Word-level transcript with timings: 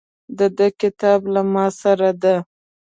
د 0.37 0.39
ده 0.57 0.67
کتاب 0.81 1.19
له 1.33 1.41
ماسره 1.53 2.11
ده. 2.21 2.35